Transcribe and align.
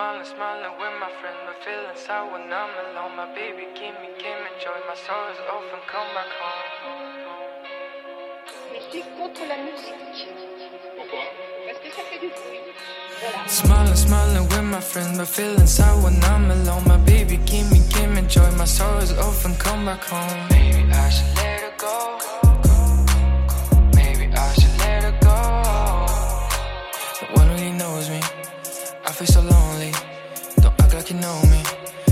smiling, 0.00 0.24
smiling 0.24 0.72
with 0.80 0.94
my 0.98 1.10
friends, 1.20 1.40
but 1.44 1.56
feeling 1.62 1.96
sour 2.06 2.32
when 2.32 2.48
I'm 2.48 2.72
alone. 2.84 3.16
My 3.20 3.28
baby, 3.34 3.68
give 3.76 3.94
me, 4.00 4.08
give 4.16 4.38
me 4.44 4.50
joy. 4.62 4.78
My 4.88 4.96
soul 4.96 5.24
is 5.32 5.40
often 5.54 5.80
come 5.92 6.08
back 6.16 6.30
home. 6.40 6.64
Je 8.72 8.80
suis 8.90 9.04
contre 9.18 9.42
la 9.52 9.58
musique. 9.66 10.20
Pourquoi 10.96 11.24
Parce 11.66 11.78
que 11.84 11.90
ça 11.96 12.02
fait 12.08 12.18
du 12.18 12.28
bruit. 12.28 12.64
Voilà. 13.20 13.46
Smiling, 13.46 13.96
smiling 13.96 14.48
with 14.48 14.66
my 14.74 14.80
friends, 14.80 15.18
but 15.18 15.28
feeling 15.28 15.66
sour 15.66 16.02
when 16.02 16.16
I'm 16.24 16.50
alone. 16.50 16.84
My 16.86 16.96
baby, 16.96 17.36
give 17.44 17.70
me, 17.70 17.80
give 17.92 18.10
me 18.14 18.22
joy. 18.22 18.50
My 18.56 18.64
soul 18.64 18.96
is 19.02 19.12
often 19.12 19.54
come 19.56 19.84
back 19.84 20.02
home. 20.04 20.40
Maybe 20.48 20.82
I 20.90 21.10
should 21.10 21.32
let 21.36 21.60
her 21.60 21.74
go. 21.76 21.96
Maybe 23.94 24.32
I 24.32 24.52
should 24.58 24.76
let 24.78 25.02
her 25.04 25.16
go. 25.20 25.36
No 27.20 27.26
one 27.38 27.48
really 27.50 27.72
knows 27.72 28.08
me. 28.08 28.20
I 29.04 29.12
feel 29.12 29.26
so 29.26 29.40
lonely. 29.42 29.59
Like 31.10 31.16
you 31.16 31.26
know 31.26 31.42
me. 31.50 31.62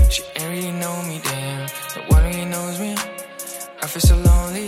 She 0.09 0.23
ain't 0.35 0.49
really 0.49 0.71
know 0.73 1.01
me, 1.03 1.21
damn. 1.23 1.67
No 1.95 2.01
one 2.09 2.23
really 2.25 2.45
knows 2.45 2.79
me. 2.81 2.95
I 3.81 3.87
feel 3.87 4.01
so 4.01 4.15
lonely. 4.17 4.67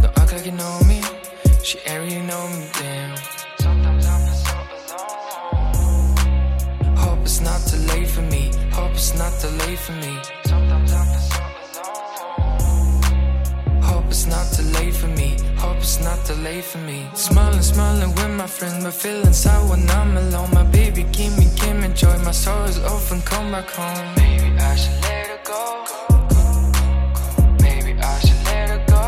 Don't 0.00 0.18
act 0.18 0.32
like 0.32 0.46
you 0.46 0.52
know 0.52 0.80
me. 0.88 1.00
She 1.62 1.78
ain't 1.86 2.02
really 2.02 2.22
know 2.26 2.48
me, 2.48 2.68
damn. 2.72 3.16
Sometimes 3.60 4.06
I 4.06 4.18
feel 4.26 4.34
so 4.42 4.56
alone. 5.78 6.16
Hope 6.96 7.20
it's 7.20 7.40
not 7.40 7.60
too 7.68 7.76
late 7.92 8.08
for 8.08 8.22
me. 8.22 8.50
Hope 8.72 8.94
it's 8.94 9.14
not 9.16 9.32
too 9.40 9.52
late 9.62 9.78
for 9.78 9.92
me. 9.92 10.18
Sometimes 10.44 10.92
I 10.92 11.04
feel 11.12 11.24
so 11.30 11.42
alone. 11.84 13.02
Hope 13.82 14.06
it's 14.06 14.26
not 14.26 14.46
too 14.54 14.64
late 14.76 14.94
for 14.94 15.08
me. 15.08 15.21
It's 15.82 15.98
not 15.98 16.24
too 16.24 16.34
late 16.34 16.62
for 16.62 16.78
me. 16.78 17.08
Smiling, 17.14 17.60
smiling 17.60 18.14
with 18.14 18.30
my 18.30 18.46
friends, 18.46 18.84
but 18.84 18.94
feeling 18.94 19.32
sad 19.32 19.68
when 19.68 19.90
I'm 19.90 20.16
alone. 20.16 20.50
My 20.52 20.62
baby, 20.62 21.02
give 21.10 21.36
me, 21.36 21.46
give 21.56 21.76
me 21.76 21.88
joy. 21.88 22.16
My 22.18 22.30
is 22.30 22.78
often 22.94 23.20
come 23.22 23.50
back 23.50 23.68
home. 23.68 24.14
Maybe 24.14 24.56
I 24.60 24.76
should 24.76 25.00
let 25.02 25.26
her 25.32 25.40
go. 25.42 25.62
Maybe 27.66 27.92
I 28.00 28.18
should 28.20 28.44
let 28.44 28.68
her 28.74 28.82
go. 28.94 29.04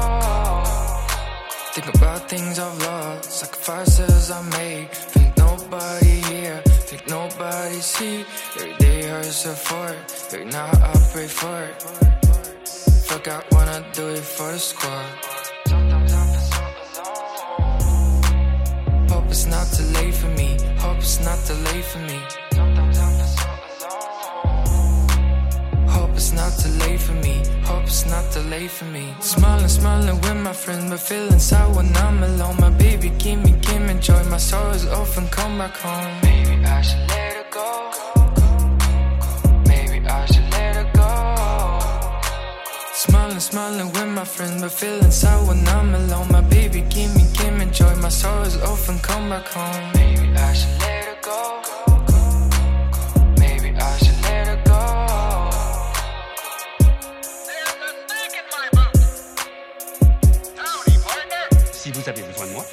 Think 1.75 1.95
about 1.95 2.29
things 2.29 2.59
I've 2.59 2.79
lost, 2.81 3.31
sacrifices 3.31 4.33
I 4.33 4.43
made. 4.59 4.91
Think 4.91 5.37
nobody 5.37 6.17
here, 6.29 6.61
think 6.89 7.09
nobody 7.09 7.79
see. 7.93 8.27
Every 8.57 8.75
day 8.79 9.03
hurts 9.03 9.37
so 9.37 9.53
for 9.53 9.87
it, 9.91 10.29
every 10.33 10.47
night 10.47 10.75
I 10.83 10.93
pray 11.13 11.29
for 11.29 11.57
it. 11.69 11.77
Fuck, 13.07 13.29
I 13.29 13.45
wanna 13.53 13.87
do 13.93 14.09
it 14.09 14.25
for 14.25 14.51
the 14.51 14.59
squad. 14.59 15.44
Not 19.65 19.73
too 19.73 19.85
late 19.95 20.15
for 20.15 20.29
me. 20.29 20.57
Hope 20.79 20.99
it's 20.99 21.21
not 21.25 21.39
too 21.47 21.55
late 21.55 21.85
for 21.85 21.99
me. 21.99 22.19
Hope 25.89 26.11
it's 26.17 26.33
not 26.33 26.53
too 26.59 26.69
late 26.81 27.01
for 27.01 27.13
me. 27.25 27.43
Hope 27.65 27.85
it's 27.85 28.07
not 28.07 28.25
too 28.33 28.41
late 28.41 28.71
for 28.71 28.85
me. 28.85 29.15
Smiling, 29.21 29.69
smiling 29.69 30.21
with 30.21 30.37
my 30.37 30.53
friends, 30.53 30.91
but 30.91 31.01
feeling 31.01 31.39
sad 31.39 31.75
when 31.77 31.97
I'm 31.97 32.23
alone. 32.23 32.57
My 32.61 32.71
baby, 32.71 33.11
give 33.19 33.43
me, 33.43 33.53
give 33.63 33.83
me 33.83 33.95
joy. 34.01 34.23
My 34.25 34.37
is 34.37 34.87
often 34.87 35.29
come 35.29 35.59
back 35.59 35.77
home. 35.77 36.21
Maybe 36.23 36.65
I 36.65 36.83
should 36.83 37.09
let 37.09 37.33
her 37.39 37.47
go. 37.51 37.69
Maybe 39.67 40.07
I 40.07 40.27
should 40.27 40.51
let 40.57 40.77
her 40.77 40.91
go. 41.01 41.11
Smiling, 42.93 43.41
smiling 43.41 43.93
with 43.93 44.09
my 44.09 44.25
friends, 44.25 44.63
but 44.63 44.73
feeling 44.73 45.11
sad 45.11 45.49
when 45.49 45.67
I'm 45.69 45.95
alone. 45.95 46.29
My 46.31 46.43
baby, 46.43 46.83
back 49.35 49.49
home. 49.49 49.91
Maybe 49.95 50.27
I 50.37 50.53
should 50.53 50.81
let 50.81 51.05
her 51.11 51.19
go. 51.21 51.41
Maybe 53.39 53.71
I 53.77 53.97
should 54.03 54.21
let 54.23 54.47
her 54.47 54.61
go. 54.65 54.81
Si 61.73 61.91
vous 61.91 62.09
avez 62.09 62.23
besoin 62.23 62.47
de 62.47 62.53
moi, 62.53 62.65